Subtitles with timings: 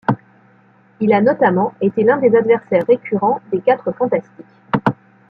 [0.99, 4.47] Il a notamment été l'un des adversaires récurrent des Quatre Fantastiques.